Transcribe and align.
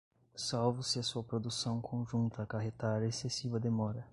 salvo 0.35 0.81
se 0.81 0.97
a 0.97 1.03
sua 1.03 1.23
produção 1.23 1.79
conjunta 1.79 2.41
acarretar 2.41 3.03
excessiva 3.03 3.59
demora 3.59 4.03